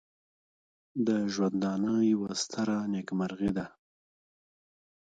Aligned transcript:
د 1.07 1.09
ژوندانه 1.33 1.93
یوه 2.13 2.31
ستره 2.41 2.77
نېکمرغي 2.91 3.51
ده. 3.57 3.65